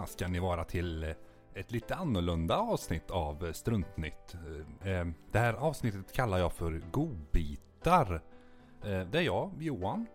[0.00, 1.10] välkomna ska ni vara till eh,
[1.54, 4.34] ett lite annorlunda avsnitt av eh, Struntnytt.
[4.84, 8.22] Eh, det här avsnittet kallar jag för Godbitar.
[8.82, 10.06] Där jag, Johan,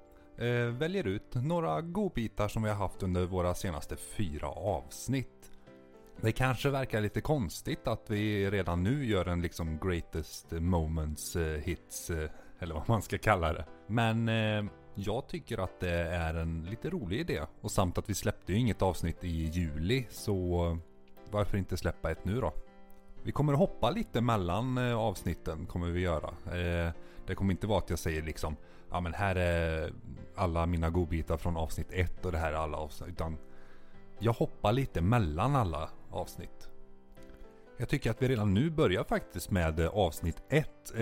[0.78, 5.52] väljer ut några godbitar som vi har haft under våra senaste fyra avsnitt.
[6.22, 12.12] Det kanske verkar lite konstigt att vi redan nu gör en liksom greatest moments hits,
[12.60, 13.66] eller vad man ska kalla det.
[13.88, 14.30] Men
[14.96, 17.42] jag tycker att det är en lite rolig idé.
[17.62, 20.78] Och samt att vi släppte ju inget avsnitt i juli, så
[21.32, 22.54] varför inte släppa ett nu då?
[23.24, 26.28] Vi kommer hoppa lite mellan eh, avsnitten, kommer vi göra.
[26.28, 26.92] Eh,
[27.28, 28.56] det kommer inte vara att jag säger liksom,
[28.92, 29.94] ja men här är
[30.36, 33.10] alla mina godbitar från avsnitt ett och det här är alla avsnitt.
[33.10, 33.38] Utan
[34.20, 36.70] jag hoppar lite mellan alla avsnitt.
[37.78, 40.94] Jag tycker att vi redan nu börjar faktiskt med eh, avsnitt 1.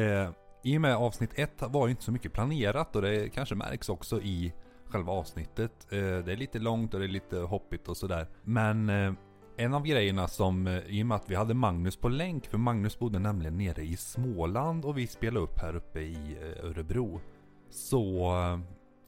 [0.66, 3.90] I och med avsnitt 1 var ju inte så mycket planerat och det kanske märks
[3.90, 4.54] också i
[4.86, 5.88] själva avsnittet.
[5.92, 8.28] Eh, det är lite långt och det är lite hoppigt och sådär.
[8.44, 9.14] Men eh,
[9.58, 12.58] en av grejerna som, eh, i och med att vi hade Magnus på länk, för
[12.58, 17.22] Magnus bodde nämligen nere i Småland och vi spelade upp här uppe i Örebro.
[17.70, 18.34] Så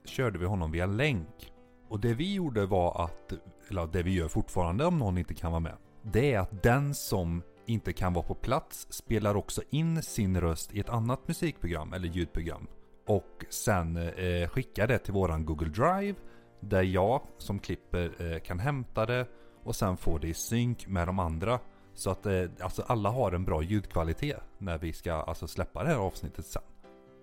[0.06, 1.54] körde vi honom via länk.
[1.90, 3.34] Och det vi gjorde var att,
[3.70, 5.76] eller det vi gör fortfarande om någon inte kan vara med.
[6.02, 10.74] Det är att den som inte kan vara på plats spelar också in sin röst
[10.74, 12.68] i ett annat musikprogram eller ljudprogram.
[13.08, 16.16] Och sen eh, skickar det till våran Google Drive.
[16.60, 19.28] Där jag som klipper eh, kan hämta det
[19.64, 21.60] och sen få det i synk med de andra.
[21.94, 25.90] Så att eh, alltså alla har en bra ljudkvalitet när vi ska alltså släppa det
[25.90, 26.62] här avsnittet sen.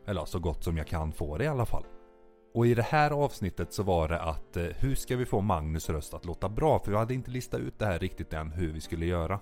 [0.06, 1.84] Eller så gott som jag kan få det i alla fall.
[2.54, 5.90] Och i det här avsnittet så var det att eh, hur ska vi få Magnus
[5.90, 6.78] röst att låta bra?
[6.78, 9.40] För vi hade inte listat ut det här riktigt än hur vi skulle göra.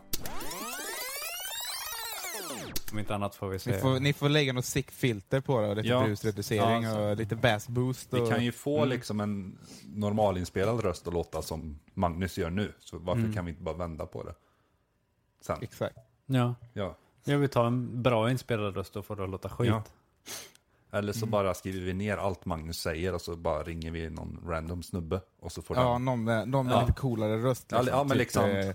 [2.92, 3.70] Om inte annat får vi se.
[3.72, 6.04] Ni får, ni får lägga något sick filter på det och lite Ja.
[6.04, 8.12] brusreducering Ja, och lite bass boost.
[8.14, 12.72] Och, Vi kan ju få liksom en normalinspelad röst att låta som Magnus gör nu.
[12.78, 14.34] Så varför kan vi inte bara vända på det?
[15.40, 15.58] Sen.
[15.62, 15.96] Exakt.
[16.26, 16.54] Ja.
[16.72, 16.96] Ja.
[17.24, 19.68] Jag vill ta en bra inspelad röst och få det att låta skit.
[19.68, 19.82] Ja.
[20.92, 24.40] Eller så bara skriver vi ner allt Magnus säger och så bara ringer vi någon
[24.46, 25.20] random snubbe.
[25.40, 26.04] Och så får Ja, den...
[26.04, 26.80] någon med, någon med Ja.
[26.80, 27.66] lite coolare röst.
[27.70, 28.74] Ja, ja, men Typ, liksom- eh,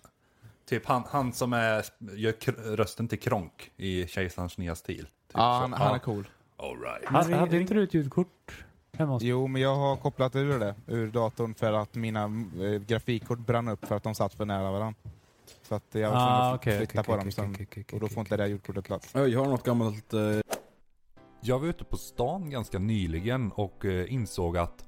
[0.66, 4.98] Typ han, han som är, gör rösten till Kronk i Kejsarens nya stil.
[4.98, 5.42] Typ ja, så.
[5.62, 6.28] han, han är cool.
[6.58, 7.06] All right.
[7.06, 8.66] Hade, hade inte du ett ljudkort
[8.98, 12.82] hemma hos Jo, men jag har kopplat ur det ur datorn för att mina eh,
[12.88, 15.00] grafikkort brann upp för att de satt för nära varandra.
[15.64, 18.00] Så att jag var tvungen Ah, att okej, flytta okej, på okej, dem sen, och
[18.00, 19.12] då får inte det där ljudkortet plats.
[19.14, 20.14] Jag har något gammalt...
[20.14, 20.22] Eh,
[21.42, 24.86] Jag var ute på stan ganska nyligen och eh, insåg att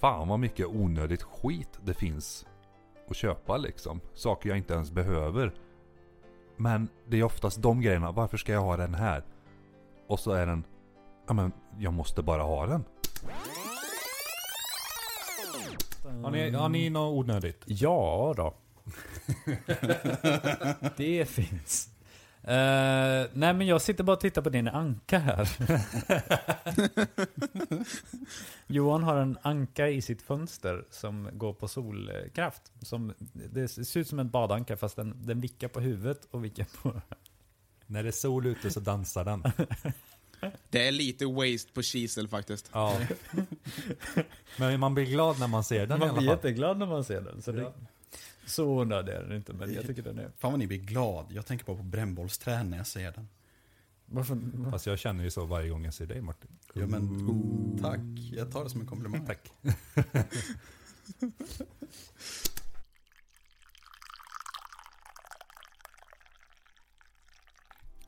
[0.00, 2.46] fan vad mycket onödigt skit det finns
[3.10, 4.00] att köpa liksom.
[4.14, 5.54] Saker jag inte ens behöver.
[6.56, 8.12] Men det är oftast de grejerna.
[8.12, 9.24] Varför ska jag ha den här?
[10.06, 10.64] Och så är den...
[11.26, 12.84] Ja men jag måste bara ha den.
[16.22, 17.62] Har ni, har ni något onödigt?
[17.66, 18.54] Ja då.
[20.96, 21.93] det finns.
[22.46, 25.48] Eh, nej men jag sitter bara och tittar på din anka här.
[28.66, 32.72] Johan har en anka i sitt fönster som går på solkraft.
[32.82, 36.66] Som, det ser ut som en badanka fast den, den vickar på huvudet och vickar
[36.82, 37.00] på...
[37.86, 39.42] När det är sol ute så dansar den.
[40.70, 42.70] Det är lite waste på kisel faktiskt.
[42.72, 42.98] Ja.
[44.56, 46.36] Men man blir glad när man ser den i Man alla blir fall.
[46.36, 47.42] jätteglad när man ser den.
[47.42, 47.72] Så, det,
[48.46, 50.30] så onödig är den inte men jag tycker den är...
[50.38, 51.26] fan vad ni blir glad.
[51.30, 53.28] Jag tänker bara på brännbollsträn när jag ser den.
[54.06, 54.38] Varför?
[54.70, 56.50] Fast jag känner ju så varje gång jag ser dig Martin.
[56.72, 58.00] Ja men, oh, tack.
[58.32, 59.26] Jag tar det som en komplimang.
[59.26, 59.52] Tack.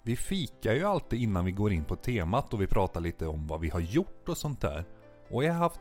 [0.06, 3.46] Vi fikar ju alltid innan vi går in på temat och vi pratar lite om
[3.46, 4.84] vad vi har gjort och sånt där.
[5.30, 5.80] Och jag har haft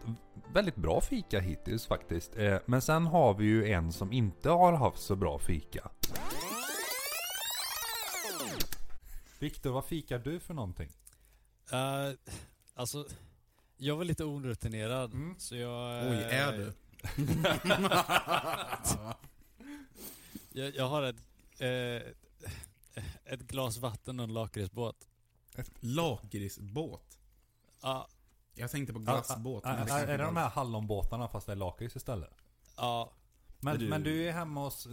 [0.54, 2.38] väldigt bra fika hittills faktiskt.
[2.38, 5.90] Eh, Men sen har vi ju en som inte har haft så bra fika.
[9.40, 10.90] Viktor, vad fikar du för någonting?
[11.74, 12.12] Uh,
[12.74, 13.08] alltså,
[13.78, 16.08] jag var lite orutinerad, så jag...
[16.12, 16.74] Oj, eh, är du?
[20.52, 21.16] Jag, jag har ett,
[21.60, 22.02] eh,
[23.26, 25.08] ett glas vatten och en lakritsbåt.
[25.80, 27.18] Lakritsbåt.
[27.82, 28.08] Ja,
[28.56, 29.66] Jag tänkte på glassbåt.
[29.66, 32.34] Är, men det är, det de här hallonbåtarna fast det är lakrits istället?
[32.78, 33.12] ja,
[33.60, 34.92] Men du- men du är hemma hos eh,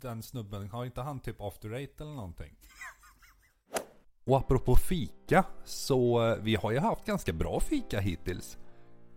[0.00, 2.54] den snubben, har inte han typ after eight eller någonting?
[4.24, 8.58] Och apropå fika, så eh, vi har ju haft ganska bra fika hittills.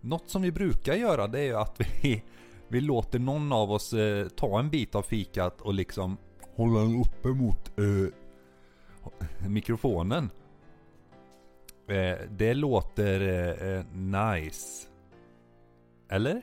[0.00, 2.22] Något som vi brukar göra det är ju att vi,
[2.68, 6.16] vi låter någon av oss eh, ta en bit av fikat och liksom
[6.56, 8.14] hålla den uppe mot eh,
[9.48, 10.30] mikrofonen.
[11.90, 13.84] Eh, det låter eh, eh,
[14.34, 14.86] nice.
[16.08, 16.42] Eller?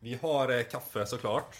[0.00, 1.56] Vi har eh, kaffe såklart.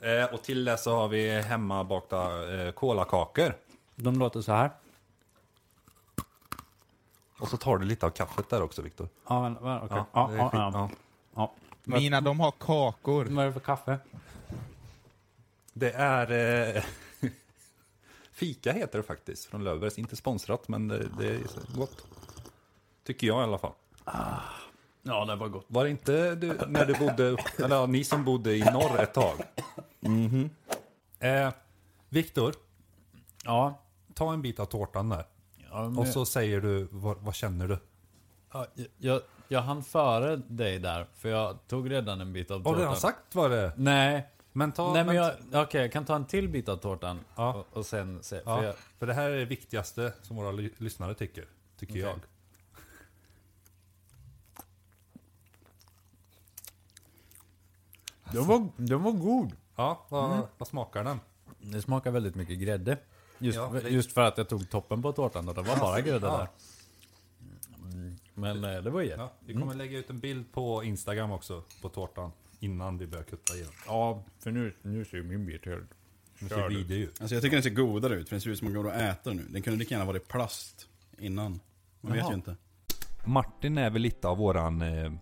[0.00, 3.54] Eh, och till det så har vi hemmabakta eh, kolakakor.
[3.96, 4.70] De låter så här.
[7.40, 9.08] Och så tar du lite av kaffet där också Viktor.
[9.28, 9.88] Ja, men, men, okej.
[9.90, 10.90] Ja, Ja, det är ja, skit- ja, ja.
[11.34, 11.52] ja.
[11.84, 13.24] Mina, de har kakor.
[13.24, 13.98] Vad är det för kaffe?
[15.72, 16.30] Det är...
[16.76, 16.82] Eh,
[18.42, 19.98] fika heter det faktiskt från Löfbergs.
[19.98, 21.40] Inte sponsrat men det, det är
[21.76, 22.06] gott.
[23.04, 23.72] Tycker jag i alla fall.
[25.02, 25.64] Ja, det var gott.
[25.68, 29.14] Var det inte du, när du bodde, eller ja, ni som bodde i norr ett
[29.14, 29.36] tag?
[31.18, 31.50] eh,
[32.08, 32.54] Viktor,
[33.44, 33.78] Ja.
[34.14, 35.24] ta en bit av tårtan där.
[35.70, 37.78] ja men, Och så säger du, vad, vad känner du?
[38.52, 38.66] ja,
[38.98, 42.78] jag, jag hann före dig där, för jag tog redan en bit av Har tårtan.
[42.78, 43.72] du redan sagt vad det är?
[43.76, 44.92] Nej, Men ta...
[44.92, 47.54] Nej men jag, okej, jag kan ta en till bit av tårtan Ja.
[47.54, 48.36] och, och sen se.
[48.36, 51.46] Ja, För jag, för det här är det viktigaste som våra ly- lyssnare tycker.
[51.78, 52.20] Tycker jag.
[58.32, 59.52] den, var, den var god.
[59.76, 61.20] Ja, vad, vad smakar den?
[61.60, 62.98] Det smakar väldigt mycket grädde.
[63.38, 66.00] Just, Ja, det- just för att jag tog toppen på tårtan och det var bara
[66.00, 66.36] grädde Ja.
[66.38, 66.48] där.
[67.92, 69.18] Mm, Men eh, det var gött.
[69.18, 72.32] Ja, vi kommer lägga ut en bild på Instagram också, på tårtan.
[72.62, 73.72] Innan vi börjar kutta i den.
[73.86, 75.90] Ja, för nu, nu ser min bit helt...
[76.48, 77.20] Ser vidrig ut.
[77.20, 78.90] Alltså jag tycker den ser godare ut, för den ser ut som att man går
[78.90, 79.42] och äter nu.
[79.50, 80.88] Den kunde lika gärna varit plast
[81.18, 81.60] innan.
[82.00, 82.30] Man vet Jaha.
[82.30, 82.56] ju inte.
[83.24, 85.12] Martin är väl lite av våran eh,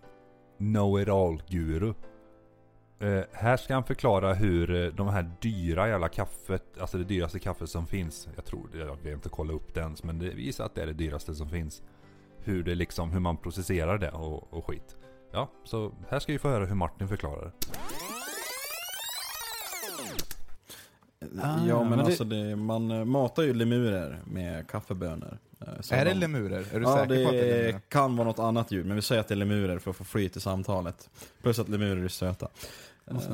[0.57, 1.93] know-it-all-guru.
[2.99, 7.39] Eh, här ska han förklara hur eh, de här dyra jävla kaffet, alltså det dyraste
[7.39, 8.27] kaffet som finns.
[8.35, 10.87] Jag tror jag vill inte kolla upp det ens, men det visar att det är
[10.87, 11.83] det dyraste som finns.
[12.43, 14.95] Hur det liksom, hur man processerar det och, och skit.
[15.33, 17.67] Ja, så här ska vi få höra hur Martin förklarar det.
[21.41, 25.37] Ah, ja men, men det- alltså det, man eh, matar ju lemurer med kaffebönor.
[25.61, 26.65] eh, så Är det de- lemurer?
[26.73, 27.79] Är du Ja, säker på att det är det lemurer?
[27.89, 30.03] kan vara något annat ljud, men vi säger att det är lemurer för att få
[30.03, 31.09] flyt i samtalet.
[31.41, 32.47] Plus att lemurer är söta.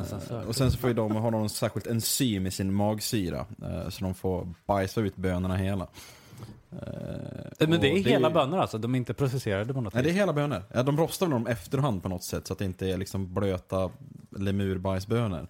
[0.06, 0.48] Söka.
[0.48, 4.04] och sen så får ju de ha någon särskilt enzym i sin magsyra, eh, så
[4.04, 5.88] de får bajsa ut bönorna hela.
[6.72, 6.78] Eh,
[7.60, 8.78] Men det och är hela bönor alltså?
[8.78, 10.64] De är inte processerade på något Nej, det är hela bönor.
[10.74, 13.34] Ja, de rostar väl dem efterhand på något sätt, så att det inte är liksom
[13.34, 13.90] blöta
[14.30, 15.48] lemurbajsbönor.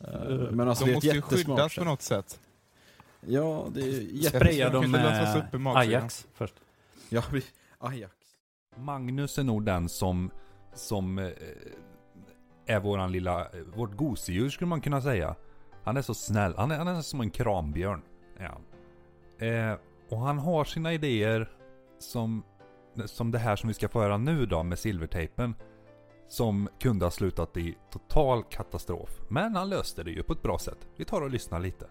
[0.00, 0.08] Eh,
[0.50, 1.78] Men alltså De det är måste ett ju jättesmart skyddas sätt.
[1.84, 2.40] på något sätt.
[3.20, 4.42] Ja, det är jättesmart.
[4.42, 5.88] Sprayar de lösas med upp i magsyran.
[6.00, 6.54] Ajax först?
[7.08, 7.42] Ja, vi-
[7.78, 8.14] Ajax.
[8.76, 10.30] Magnus är nog den som,
[10.74, 11.30] som eh,
[12.66, 15.34] är våran lilla, eh, vårt gosedjur skulle man kunna säga.
[15.84, 18.02] Han är så snäll, han är, han är som en krambjörn.
[18.38, 18.62] han.
[19.48, 19.76] Eh,
[20.08, 21.50] och han har sina idéer
[21.98, 22.44] som,
[23.06, 25.54] som det här som vi ska få höra nu då med silvertejpen.
[26.28, 29.10] Som kunde ha slutat i total katastrof.
[29.30, 30.78] Men han löste det ju på ett bra sätt.
[30.96, 31.88] Vi tar och lyssnar lite.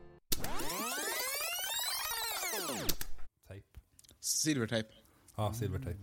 [3.47, 3.65] Tejp.
[4.19, 4.89] Silvertejp.
[5.35, 5.99] Ja, silvertejp.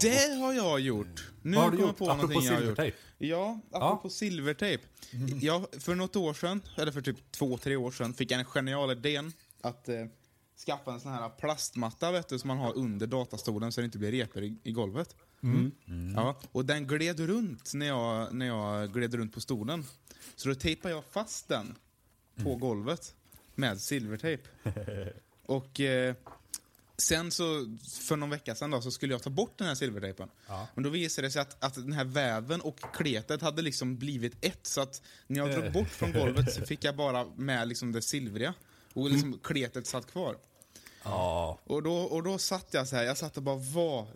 [0.00, 1.30] Det har jag gjort.
[1.42, 1.98] Nu har du jag gjort?
[1.98, 2.76] på Apropå någonting jag har gjort.
[2.76, 2.96] silvertejp.
[3.18, 4.82] Ja, apropå silvertejp.
[5.40, 8.46] Ja, för något år sedan, eller för typ två, tre år sedan, fick jag en
[8.46, 9.94] genial idén att eh,
[10.66, 13.98] skaffa en sån här plastmatta vet du, som man har under datastolen så det inte
[13.98, 15.16] blir repor i, i golvet.
[16.14, 19.84] Ja, och den gled runt när jag, när jag gled runt på stolen.
[20.36, 21.74] Så då tejpade jag fast den
[22.42, 23.14] på golvet
[23.54, 24.42] med silvertejp.
[25.46, 26.14] och eh,
[26.98, 30.28] sen så, för någon vecka sedan då, så skulle jag ta bort den här silvertejpen.
[30.48, 30.68] Ja.
[30.74, 34.44] Men då visade det sig att, att den här väven och kletet hade liksom blivit
[34.44, 34.66] ett.
[34.66, 38.02] Så att när jag drog bort från golvet så fick jag bara med liksom det
[38.02, 38.54] silvriga.
[38.96, 40.36] Och liksom kletet satt kvar.
[41.02, 41.58] Ja.
[41.64, 44.06] Och då, och då satt jag så här, jag satt och bara vad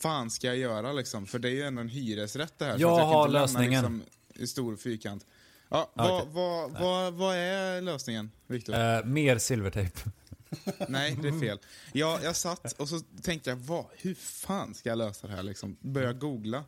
[0.00, 1.26] fan ska jag göra liksom?
[1.26, 2.78] För det är ju ändå en hyresrätt det här.
[2.78, 3.70] Jag kan har inte lämna, lösningen.
[3.70, 4.02] Liksom,
[4.34, 5.26] i stor fyrkant.
[5.68, 6.28] Ja, vad, Okej.
[6.32, 8.74] vad, vad, vad är lösningen, Viktor?
[8.74, 10.00] Eh, mer silvertejp.
[10.88, 11.58] Nej, det är fel.
[11.92, 15.42] Jag, jag satt och så tänkte jag, vad, hur fan ska jag lösa det här?
[15.42, 16.64] Liksom, började googla.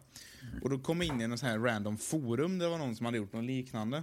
[0.63, 3.07] Och då kom jag in i en sån här random forum, det var någon som
[3.07, 4.03] hade gjort något liknande.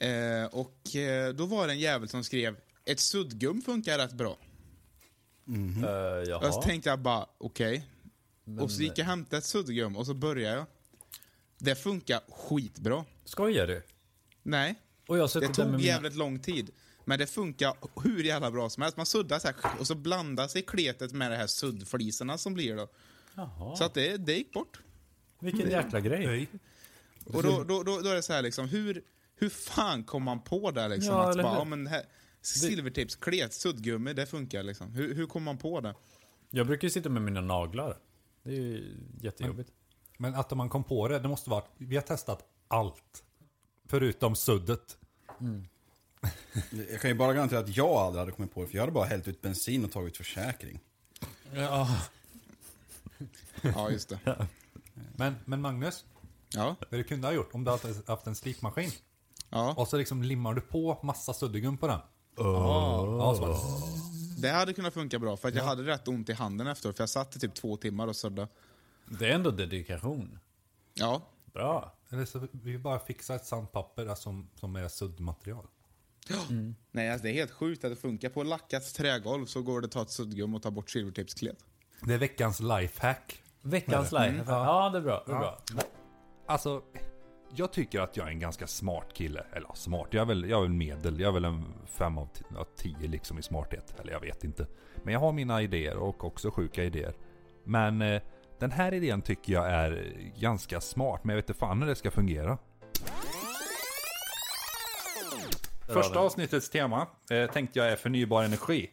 [0.00, 4.38] Eh, och eh, då var det en jävel som skrev, ett suddgum funkar rätt bra.
[5.48, 7.86] Eh, Och så tänkte jag bara, okej.
[8.44, 10.66] Men- Och så gick jag och hämtade ett suddgum och så började jag.
[11.58, 13.04] Det funkar skitbra.
[13.24, 13.82] Skojar du?
[14.42, 14.74] Nej,
[15.08, 15.80] Och jag det tog mina...
[15.80, 16.70] jävligt lång tid.
[17.04, 18.96] Men det funkar hur jävla bra som helst.
[18.96, 22.76] Man suddar så här och så blandar sig kletet med de här suddfliserna som blir
[22.76, 22.88] då.
[23.34, 23.76] Jaha.
[23.76, 24.80] Så att det, det gick bort.
[25.38, 26.48] Vilken jäkla grej.
[27.24, 29.02] Och då, då, då, då är det så här liksom, hur,
[29.40, 31.14] hur fan kom man på det liksom?
[31.14, 32.04] Ja, att bara, ja, men det här,
[32.42, 34.92] silvertejps, klet, suddgummi, det funkar liksom.
[34.92, 35.94] Hur, hur kom man på det?
[36.50, 37.96] Jag brukar ju sitta med mina naglar.
[38.42, 39.70] Det är ju jättejobbigt.
[40.18, 43.24] Men att man kom på det, det måste vara vi har testat allt.
[43.88, 44.96] Förutom suddet.
[46.90, 48.92] Jag kan ju bara garantera att jag aldrig hade kommit på det, för jag hade
[48.92, 50.80] bara hällt ut bensin och tagit försäkring.
[51.54, 52.00] Ja.
[53.62, 54.18] Ja, just det.
[55.16, 56.04] Men, men Magnus,
[56.54, 56.76] Ja.
[56.90, 58.90] Det du kunde ha gjort om du hade haft en slipmaskin.
[59.50, 59.74] Ja.
[59.76, 62.00] Och så liksom limmar du på massa suddgum på den.
[62.36, 63.56] Ja, så bara,
[64.38, 67.02] Det hade kunnat funka bra, för att jag hade rätt ont i handen efteråt, för
[67.02, 68.48] jag satt i typ två timmar och suddade.
[69.04, 70.38] Det är ändå dedikation.
[70.94, 71.22] Ja.
[71.52, 71.94] Bra.
[72.08, 75.66] eller så vi bara fixar ett sandpapper alltså, som, som är suddmaterial.
[76.92, 78.28] Nej, alltså det är helt sjukt att det funkar.
[78.28, 81.56] På lackat trägolv så går det att ta ett suddgum och ta bort silvertejpsklet.
[82.02, 83.42] Det är veckans lifehack.
[83.62, 84.44] Veckans live.
[84.46, 85.22] Ja, det är bra.
[85.26, 85.58] Det är bra.
[86.46, 86.82] Alltså,
[87.54, 89.44] jag tycker att jag är en ganska smart kille.
[89.52, 91.20] Eller smart, jag är väl, jag är väl medel.
[91.20, 93.94] Jag är väl en fem av t- av tio liksom i smarthet.
[94.00, 94.66] Eller jag vet inte.
[95.02, 97.14] Men jag har mina idéer och också sjuka idéer.
[97.64, 98.22] Men eh,
[98.58, 101.24] den här idén tycker jag är ganska smart.
[101.24, 102.58] Men jag vet inte fan hur det ska fungera.
[105.86, 108.90] Första avsnittets tema eh, tänkte jag är förnybar energi.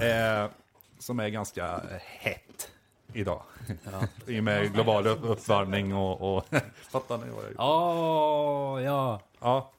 [0.00, 0.50] Eh,
[0.98, 2.70] som är ganska hett
[3.12, 3.42] idag.
[4.26, 6.36] I och med global upp- uppvärmning och...
[6.36, 6.44] och
[6.90, 9.20] Fattar ni vad jag Åh, ja.
[9.40, 9.72] Ja.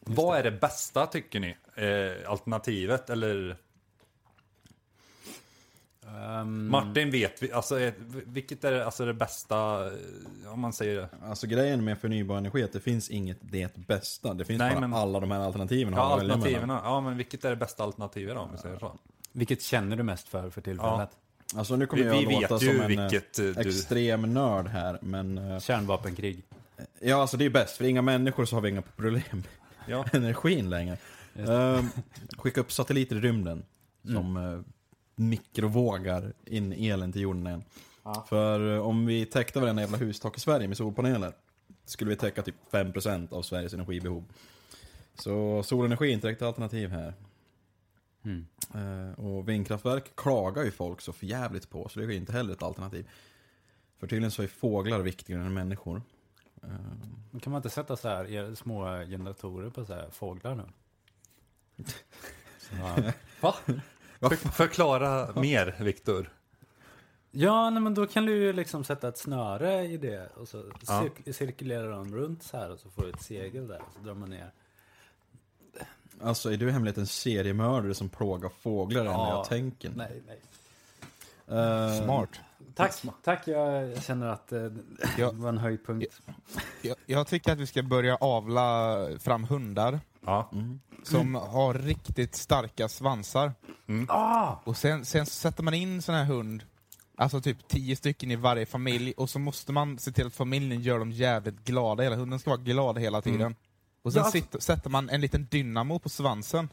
[0.00, 1.56] Vad är det bästa tycker ni?
[1.74, 3.56] Eh, alternativet eller?
[6.06, 7.92] Ehm, Martin vet vi, alltså eh,
[8.26, 11.08] vilket är alltså det bästa, eh, om man säger det?
[11.22, 14.34] Alltså grejen med förnybar energi är att det finns inget det bästa.
[14.34, 15.92] Det finns Nej, bara men- alla de här alternativen.
[15.94, 16.68] Ja, alternativen.
[16.68, 18.98] Ja, men vilket är det bästa alternativet då, om vi säger så?
[19.32, 21.10] Vilket känner du mest för för tillfället?
[21.56, 23.60] Alltså nu kommer Vi, jag vi låta som en eh, eh, du...
[23.60, 25.38] extrem nörd här, men...
[25.38, 26.42] eh, Kärnvapenkrig.
[27.00, 29.44] Ja, alltså det är bäst, för inga människor så har vi inga problem med
[29.86, 30.04] Ja.
[30.12, 30.96] energin längre.
[31.34, 31.88] Ehm,
[32.38, 33.64] skicka upp satelliter i rymden
[34.02, 34.60] som uh,
[35.14, 37.64] mikrovågar in elen till jorden igen.
[38.28, 41.32] För eh, om vi täckte varenda jävla hustak i Sverige med solpaneler
[41.84, 44.24] skulle vi täcka typ 5% av Sveriges energibehov.
[45.14, 47.14] Så solenergi är inte direkt alternativ här.
[48.24, 48.46] Mm.
[48.74, 52.52] Eh, och vindkraftverk klagar ju folk så förjävligt på, så det är ju inte heller
[52.52, 53.10] ett alternativ.
[53.98, 56.02] För tydligen så är fåglar viktigare än människor.
[56.62, 60.64] Eh, Kan man inte sätta så här er- små generatorer på så här fåglar nu?
[62.58, 62.74] Så,
[63.40, 63.54] Va?
[64.20, 66.32] För, förklara mer, Viktor.
[67.30, 70.72] ja, nej, men då kan du ju liksom sätta ett snöre i det och så
[70.86, 71.08] Ja.
[71.24, 74.00] cir- cirkulerar de runt så här och så får du ett segel där och så
[74.00, 74.52] drar man ner.
[76.22, 79.28] Alltså är du i hemlighet en seriemördare som plågar fåglar än Ja.
[79.30, 79.90] jag tänker?
[79.96, 80.40] Nej, nej.
[81.58, 82.28] Eh, Smart.
[82.74, 83.48] Tack, tack.
[83.48, 84.62] Jag känner att eh,
[85.16, 86.20] det var en höjdpunkt.
[86.82, 90.48] Jag, jag tycker att vi ska börja avla fram hundar Ja.
[90.52, 90.80] Mm.
[91.02, 93.52] som har riktigt starka svansar.
[94.08, 94.54] Ah!
[94.64, 96.62] Och sen, sen så sätter man in sån här hund,
[97.16, 100.80] alltså typ tio stycken i varje familj, och så måste man se till att familjen
[100.82, 102.02] gör dem jävligt glada.
[102.02, 103.54] Hela hunden ska vara glad hela tiden.
[104.02, 106.68] Och sen Ja, alltså- sitter, sätter man en liten dynamo på svansen.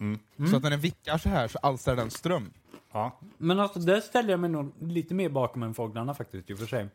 [0.00, 0.18] Mm.
[0.50, 2.50] Så att när den vickar så här så alstrar den ström.
[2.92, 3.18] ja.
[3.38, 6.58] Men alltså där ställer jag mig nog lite mer bakom än fåglarna faktiskt i och
[6.58, 6.88] för sig.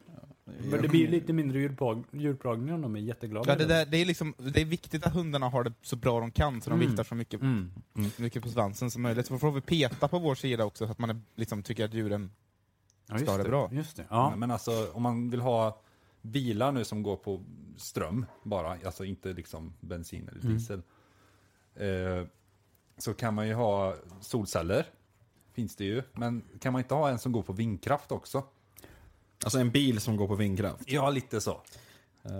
[0.45, 3.51] Men det blir lite mindre djurplåg- djurplågning om de är jätteglada.
[3.51, 6.19] Ja, det, där, det, är liksom, det är viktigt att hundarna har det så bra
[6.19, 6.87] de kan, så de Mm.
[6.87, 7.71] viktar så mycket, Mm.
[8.17, 9.25] mycket på svansen som möjligt.
[9.27, 11.93] Så får vi peta på vår sida också, så att man är, liksom, tycker att
[11.93, 12.31] djuren
[13.09, 13.69] Ja, just Ska ha det bra.
[13.71, 14.05] Just det.
[14.09, 14.33] Ja.
[14.37, 15.81] Men alltså om man vill ha
[16.21, 17.43] bilar nu som går på
[17.77, 20.81] ström bara, alltså inte liksom bensin eller diesel.
[21.75, 22.27] Eh,
[22.97, 24.85] så kan man ju ha solceller,
[25.53, 26.03] finns det ju.
[26.13, 28.43] Men kan man inte ha en som går på vindkraft också?
[29.43, 30.83] Alltså en bil som går på vindkraft.
[30.87, 31.61] Ja, lite så.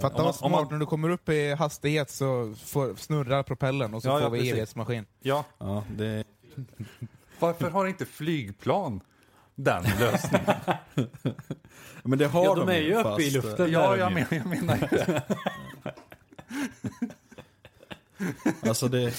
[0.02, 3.44] Fatta om man- vad smart, man- när du kommer upp i hastighet så får, snurrar
[3.44, 5.06] propellen och så Ja, får ja, vi evighetsmaskin.
[5.20, 6.24] Ja, Ja, det...
[7.40, 9.02] varför har inte flygplan
[9.58, 10.56] den lösningen?
[12.04, 13.72] Men det har Ja, de är ju uppe i eh, luften.
[13.72, 15.24] ja, jag, de men, jag menar ju det.
[18.70, 19.14] Alltså det...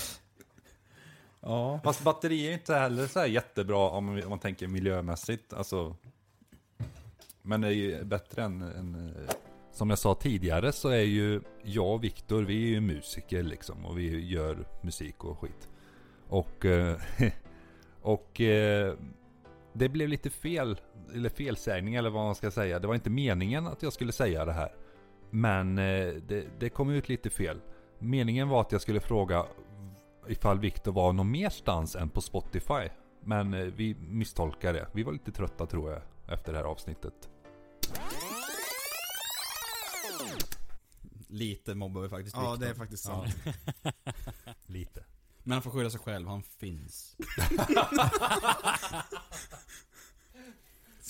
[1.41, 1.81] Ja.
[1.85, 5.53] Fast batteri är inte heller så här jättebra om man, om man tänker miljömässigt.
[5.53, 5.97] Alltså,
[7.43, 8.95] men det är ju bättre än, än...
[9.17, 9.35] eh,
[9.73, 13.85] Som jag sa tidigare så är ju jag och Viktor, vi är ju musiker liksom.
[13.87, 15.69] Och vi gör musik och skit.
[16.29, 16.65] Och...
[16.65, 16.97] eh,
[18.03, 18.41] och...
[19.73, 20.81] Det blev lite fel,
[21.15, 22.79] eller felsägning eller vad man ska säga.
[22.79, 24.75] Det var inte meningen att jag skulle säga det här.
[25.31, 27.61] Men eh, det, det kom ut lite fel.
[27.99, 29.47] Meningen var att jag skulle fråga
[30.29, 32.89] ifall Viktor var någon merstans än på Spotify.
[33.25, 34.89] Men eh, vi misstolkade det.
[34.93, 37.29] Vi var lite trötta tror jag efter det här avsnittet.
[41.29, 43.37] Lite mobbar vi faktiskt Ja, det är faktiskt sant.
[44.67, 45.05] Lite.
[45.49, 47.17] Men han får skylla sig själv, han finns.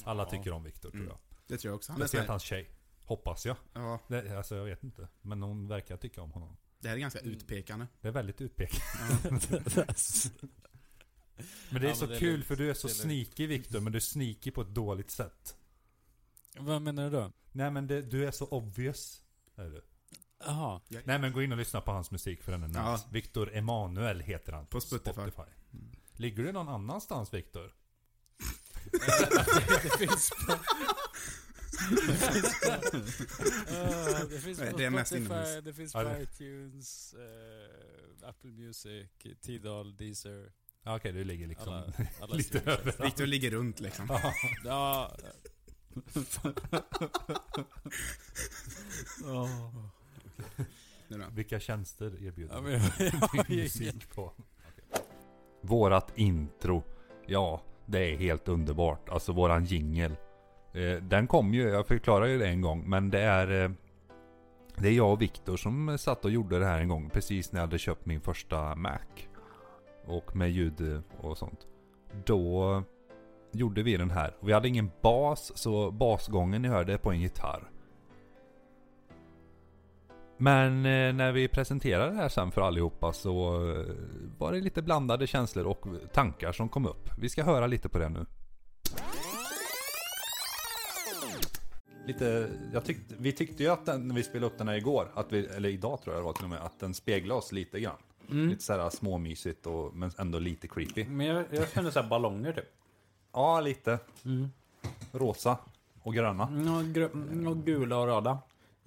[0.04, 1.08] Alla tycker om Viktor tror Mm.
[1.08, 1.18] jag.
[1.46, 1.92] Det tror jag också.
[1.92, 2.70] Han är Speciellt sån hans tjej.
[3.04, 3.56] Hoppas jag.
[3.72, 5.08] ja, Det, alltså jag vet inte.
[5.22, 6.56] Men hon verkar tycka om honom.
[6.80, 7.86] det här är ganska utpekande.
[8.00, 8.82] Det är väldigt utpekat.
[11.70, 12.46] Men det är Ja, så men det är kul lugnt.
[12.46, 13.26] för du är så Det är lugnt.
[13.28, 13.80] sneaky Viktor.
[13.80, 15.56] Men du är sneaky på ett dåligt sätt.
[16.58, 17.32] Vad menar du då?
[17.52, 19.22] Nej men det, du är så obvious.
[19.56, 19.82] Är du.
[20.44, 20.80] Jaha.
[21.04, 22.80] Nej men gå in och lyssna på hans musik för den är nice.
[22.80, 23.00] Ja.
[23.12, 24.66] Viktor Emanuel heter han.
[24.66, 25.42] På Spotify.
[26.16, 27.74] Ligger du någon annanstans Viktor?
[29.82, 30.58] det finns på...
[32.06, 32.70] det finns på...
[32.70, 38.28] Ah, det finns på det är mest Spotify, det finns Ja, på det- iTunes, eh,
[38.28, 39.08] Apple Music,
[39.40, 40.52] Tidal, Deezer.
[40.82, 43.00] Ja, Okej, du ligger liksom Alla, alla lite överallt.
[43.00, 44.06] Viktor ligger runt liksom.
[44.64, 45.16] Ja,
[49.20, 49.48] då.
[51.32, 52.72] Vilka tjänster erbjuder ja, men
[53.32, 54.32] jag, musik på?
[55.60, 56.82] Vårat intro.
[57.26, 59.08] Ja, det är helt underbart.
[59.08, 60.16] Alltså våran jingel.
[60.72, 63.64] Eh, den kom ju, jag förklarade ju det en gång, men det är...
[63.64, 63.70] Eh,
[64.80, 67.60] det är jag och Viktor som satt och gjorde det här en gång, precis när
[67.60, 68.98] jag hade köpt min första Mac.
[70.06, 71.66] Och med ljud och sånt.
[72.24, 72.82] Då
[73.52, 74.36] gjorde vi den här.
[74.40, 77.70] Vi hade ingen bas, så basgången ni hörde är på en gitarr.
[80.38, 83.86] Men eh, när vi presenterade det här sen för allihopa så eh,
[84.38, 87.10] var det lite blandade känslor och tankar som kom upp.
[87.18, 88.26] Vi ska höra lite på det nu.
[92.06, 95.08] Lite, jag tyckte, vi tyckte ju att den, när vi spelade upp den här igår,
[95.14, 97.52] att vi, eller idag tror jag det var till och med, att den speglade oss
[97.52, 97.96] lite grann.
[98.48, 101.04] Lite såhär småmysigt och, men ändå lite creepy.
[101.04, 102.64] Men jag, jag kände såhär ballonger typ.
[103.32, 103.98] Ja, lite.
[105.12, 105.58] Rosa
[106.02, 106.44] och gröna.
[106.44, 108.38] Och, grö- och gula och röda.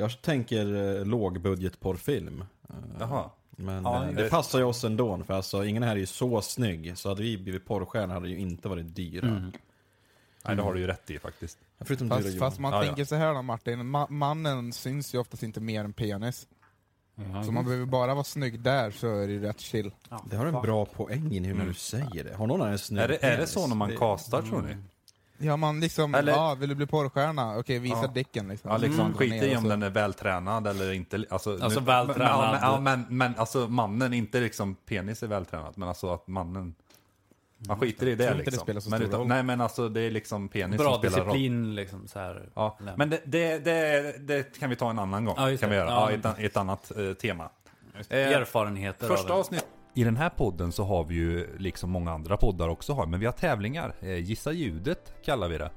[0.01, 2.43] Jag tänker eh, lågbudgetporrfilm.
[2.69, 3.29] Eh, Jaha.
[3.49, 6.05] Men Ja, eh, det- det passar ju oss ändå, för alltså ingen här är ju
[6.05, 6.97] så snygg.
[6.97, 9.51] Så hade vi blivit porrstjärnor hade det ju inte varit dyra.
[10.45, 11.57] Nej, det har du ju rätt i faktiskt.
[11.79, 12.39] Förutom dyra Fast, Johan.
[12.51, 12.85] fast man Ja, ja.
[12.85, 16.47] tänker så här då Martin, Ma mannen syns ju oftast inte mer än penis.
[17.45, 19.91] Så man behöver bara vara snygg där så är det ju rätt chill.
[20.29, 22.35] Det har en bra poäng i nu när du säger det.
[22.35, 23.51] Har någon här en snygg Är det, är det penis?
[23.51, 24.75] så när man Det- castar tror ni?
[25.41, 27.57] Ja man liksom, Eller- ja vill du bli porrstjärna?
[27.57, 28.07] Okej visa Ja.
[28.07, 28.71] dicken liksom.
[28.71, 29.13] Ja, liksom Mm.
[29.17, 31.25] skit i om den är vältränad eller inte.
[31.29, 32.51] Alltså, Alltså nu- vältränad.
[32.51, 36.75] Men, ja, men, men, alltså mannen, inte liksom penis är vältränad, men alltså att mannen...
[37.67, 38.63] Man skiter i det tror inte det liksom.
[38.65, 39.27] spelar så men stor roll.
[39.27, 41.25] Nej men alltså det är liksom penis Bra som spelar roll.
[41.27, 42.49] disciplin liksom så här.
[42.53, 42.93] Ja, Nej.
[42.97, 45.35] men det, det, det, det kan vi ta en annan gång.
[45.37, 45.79] Ja, just kan vi det.
[45.81, 45.89] göra.
[45.89, 46.09] Ja.
[46.09, 47.49] Ja, i ett, an- ett annat eh, tema.
[48.09, 49.65] Eh, Erfarenheter Första av avsnitt.
[49.93, 53.19] I den här podden så har vi ju, liksom många andra poddar också har, men
[53.19, 53.95] vi har tävlingar.
[53.99, 55.71] Eh, Gissa ljudet kallar vi det.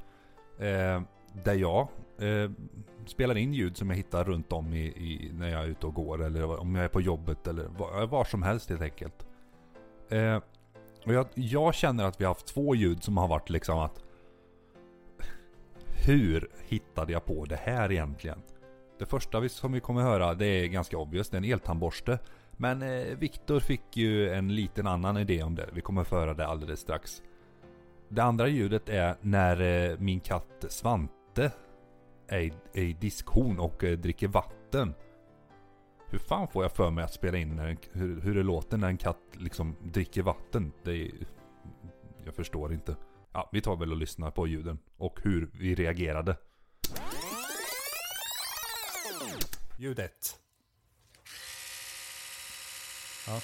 [0.69, 1.03] Eh,
[1.45, 2.51] där jag eh,
[3.07, 5.95] spelar in ljud som jag hittar runt om i, i, när jag är ute och
[5.95, 9.27] går eller om jag är på jobbet eller var, var som helst helt enkelt.
[10.09, 10.37] Eh,
[11.07, 14.05] och jag, jag känner att vi har haft två ljud som har varit liksom att
[16.07, 18.43] hur hittade jag på det här egentligen?
[18.99, 22.19] Det första vi, som vi kommer höra, det är ganska obvious, det är en eltandborste.
[22.57, 25.69] Men eh, Viktor fick ju en liten annan idé om det.
[25.73, 27.23] Vi kommer föra det alldeles strax.
[28.09, 31.53] Det andra ljudet är när eh, min katt Svante
[32.29, 34.95] är i, är i diskhon och eh, dricker vatten.
[36.07, 38.77] Hur fan får jag för mig att spela in när en, hur, hur det låter
[38.77, 40.73] när en katt liksom dricker vatten?
[40.83, 41.11] Det är,
[42.25, 42.97] jag förstår inte.
[43.33, 46.37] Ja, vi tar väl och lyssnar på ljuden och hur vi reagerade.
[49.79, 50.44] Ljudet.
[53.27, 53.41] Ja,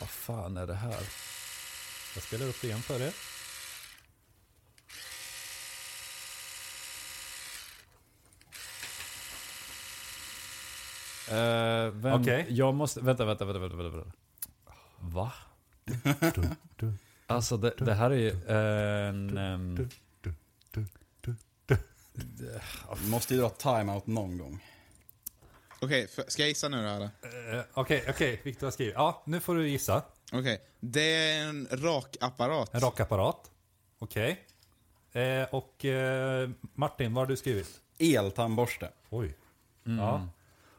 [0.00, 1.02] Vad fan är det här?
[2.14, 3.12] jag spelar upp det igen för er.
[11.28, 12.46] Uh, vem, Okej.
[12.48, 13.96] Jag måste, vänta, vänta, vänta, vänta, vänta.
[13.96, 14.12] vänta.
[15.00, 15.32] Va?
[17.28, 18.30] Alltså det, det här är ju
[19.10, 19.38] en...
[19.38, 19.88] ehm,
[23.02, 24.64] Vi måste ju dra timeout någon gång.
[25.80, 27.04] Okej, för- ska jag gissa nu då eller?
[27.58, 28.94] Eh, Okej, okej, Viktor har skrivit.
[28.96, 30.02] Ja, nu får du gissa.
[30.32, 32.74] Okej, det är en rakapparat.
[32.74, 33.50] En rakapparat.
[33.98, 34.44] Okej.
[35.12, 37.68] Eh, och eh, Martin, vad har du skrivit?
[37.98, 38.88] Eltandborste.
[39.10, 39.34] Oj.
[39.84, 40.28] Ja.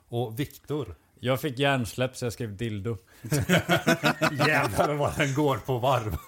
[0.10, 0.96] Och Viktor.
[1.20, 2.98] jag fick hjärnsläpp så jag skrev dildo.
[4.48, 6.18] Jävlar vad den går på varv.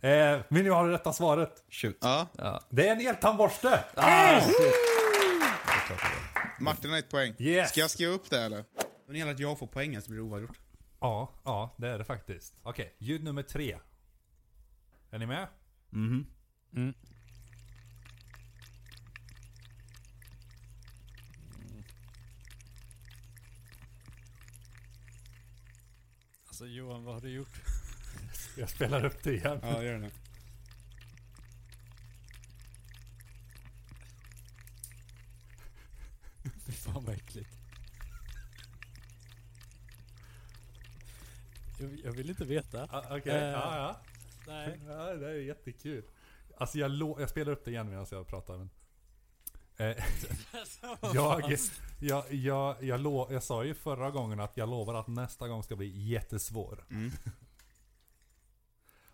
[0.00, 1.62] eh, vill ni ha det rätta svaret?
[1.70, 1.96] Shoot.
[2.00, 2.26] Ja,
[2.70, 3.84] Det är en eltandborste!
[6.60, 7.34] Martin har ett poäng.
[7.38, 7.70] Yes.
[7.70, 8.58] Ska jag skriva upp det eller?
[9.06, 10.58] Om det gäller att jag får poängen så blir det oavgjort.
[11.00, 12.54] Ja, ja, det är det faktiskt.
[12.62, 13.78] Okej, ljud nummer tre.
[15.10, 15.48] Är ni med?
[15.90, 16.26] Mhm.
[16.76, 16.94] Mm.
[26.48, 27.62] Alltså Johan, vad har du gjort?
[28.56, 29.58] Jag spelar upp det igen.
[29.62, 30.10] Ja, gör det.
[36.66, 37.50] Fy fan vad äckligt.
[41.80, 42.88] Jag, jag vill inte veta.
[42.90, 43.96] Ah, Okej, Eh, ja, ja.
[44.46, 44.80] Nej.
[44.88, 46.04] Ja, det är jättekul.
[46.56, 48.56] Alltså jag, lo- jag spelar upp det igen medan jag pratar.
[48.56, 48.70] Men.
[49.76, 49.86] Eh,
[51.14, 51.56] jag,
[52.00, 55.62] jag, jag, jag, lo- jag sa ju förra gången att jag lovar att nästa gång
[55.62, 56.84] ska bli jättesvår.
[56.90, 57.10] Mm.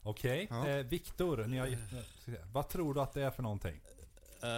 [0.02, 0.68] Okej, Ja.
[0.68, 3.80] eh, Viktor, ni har, gett- vad tror du att det är för någonting?
[4.42, 4.48] Eh,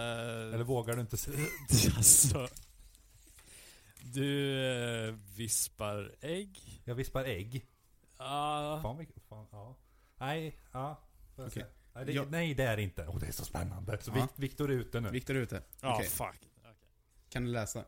[0.53, 1.45] Eller vågar du inte säga?
[1.97, 2.47] alltså,
[4.13, 4.59] du
[5.07, 6.81] eh, vispar ägg.
[6.85, 7.65] Jag vispar ägg.
[8.17, 8.79] Ja.
[8.83, 9.75] Fan, vilket- fan, ja.
[10.17, 11.01] Nej, ja.
[11.49, 11.65] se.
[11.93, 13.07] Nej, det, Jag- nej, det är det inte.
[13.07, 13.97] Åh, det är så spännande.
[14.01, 14.15] Så Ja.
[14.15, 15.09] Vik- Viktor är ute nu.
[15.09, 15.63] Viktor är ute.
[15.81, 16.07] Ja, Okej.
[16.09, 16.27] fuck.
[16.59, 16.73] Okej.
[17.29, 17.83] Kan du läsa?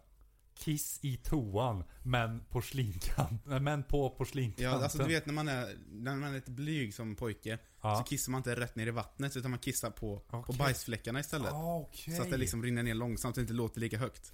[0.56, 3.46] Kiss i toan, men porslinkant.
[3.46, 4.66] Nej, Men på porslinkanten.
[4.66, 7.96] Ja, alltså du vet när man är, när man är lite blyg som pojke Ja.
[7.98, 10.56] så kissar man inte rätt ner i vattnet utan man kissar på, på Okej.
[10.58, 11.52] bajsfläckarna istället.
[11.54, 12.16] Ah, Okej.
[12.16, 14.32] Så att det liksom rinner ner långsamt och inte låter lika högt.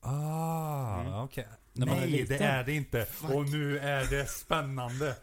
[0.00, 1.12] Ah, Mm.
[1.14, 1.48] okej.
[1.76, 2.38] När man är Nej, liten.
[2.38, 3.06] det är det inte.
[3.22, 5.16] Och nu är det spännande.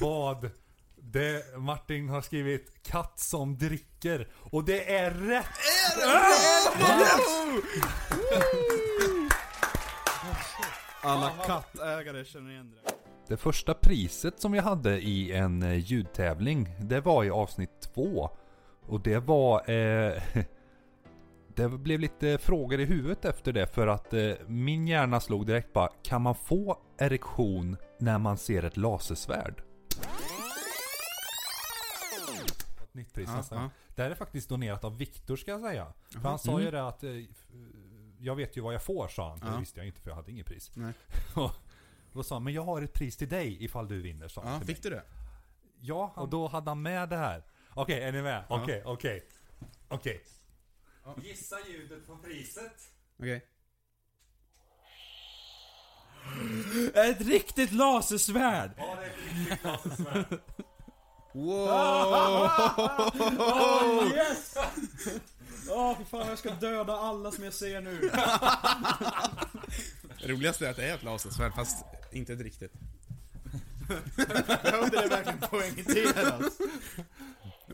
[0.00, 0.50] Vad
[0.96, 4.28] det Martin har skrivit katt som dricker.
[4.34, 5.46] Och det är rätt!
[11.02, 12.92] Alla kattägare känner igen det.
[13.28, 18.30] Det första priset som vi hade i en eh, ljudtävling, det var i avsnitt två.
[18.86, 19.70] Och det var...
[19.70, 20.22] Eh,
[21.56, 25.72] det blev lite frågor i huvudet efter det för att eh, min hjärna slog direkt
[25.72, 29.62] bara, kan man få erektion när man ser ett lasersvärd?
[32.82, 33.60] Ett nytt pris Ja, nästa ja.
[33.60, 33.70] gång.
[33.94, 35.86] Det här är faktiskt donerat av Viktor ska jag säga.
[36.10, 36.28] För Jaha.
[36.30, 36.74] han sa ju Mm.
[36.74, 37.10] det att eh,
[38.18, 39.38] jag vet ju vad jag får sa han.
[39.42, 39.48] Ja.
[39.50, 40.70] Det visste jag inte för jag hade inget pris.
[40.74, 40.92] Nej.
[41.34, 41.50] Och
[42.12, 44.58] då sa han, men jag har ett pris till dig ifall du vinner sa han
[44.60, 44.90] till fick mig.
[44.92, 45.02] du det?
[45.80, 47.42] Ja, och då hade han med det här.
[47.74, 48.44] Okej, är ni med?
[48.48, 49.24] Okej, okej.
[49.88, 50.24] Okej.
[51.22, 52.72] Gissa ljudet på priset.
[53.18, 53.46] Okej.
[56.94, 58.70] Ett riktigt lasersvärd!
[58.76, 60.40] Ja, det är ett riktigt lasersvärd.
[61.32, 62.50] Wow!
[63.38, 64.56] Oh, yes!
[65.70, 68.10] Åh fy fan jag ska döda alla som jag ser nu.
[70.20, 72.72] Det roligaste är att det är ett lasersvärd fast inte ett riktigt.
[74.62, 76.58] Behövde det verkligen poängteras?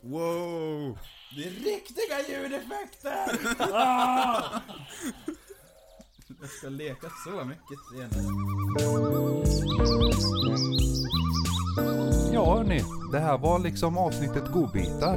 [0.02, 0.98] Wow!
[1.36, 3.38] Det är riktiga ljudeffekter!
[3.74, 4.60] Ah!
[6.40, 8.32] Jag ska leka så mycket senare.
[12.32, 15.16] Ja hörni, det här var liksom avsnittet godbitar.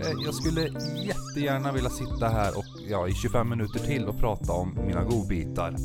[0.00, 0.60] Eh, Jag skulle
[1.06, 5.76] jättegärna vilja sitta här och ja, i 25 minuter till och prata om mina godbitar.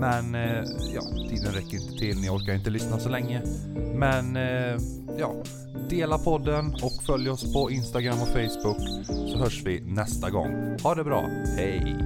[0.00, 0.64] Men eh,
[0.94, 3.42] ja, tiden räcker inte till, ni orkar inte lyssna så länge.
[3.94, 4.76] Men eh,
[5.18, 5.34] ja,
[5.90, 10.76] dela podden och följ oss på Instagram och Facebook så hörs vi nästa gång.
[10.82, 11.96] Ha det bra, hej!